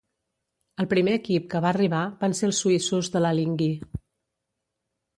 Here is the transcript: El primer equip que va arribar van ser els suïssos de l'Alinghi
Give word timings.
El 0.83 0.89
primer 0.93 1.13
equip 1.17 1.45
que 1.51 1.61
va 1.67 1.71
arribar 1.73 2.01
van 2.25 2.35
ser 2.41 2.49
els 2.51 2.65
suïssos 2.65 3.13
de 3.17 3.23
l'Alinghi 3.25 3.73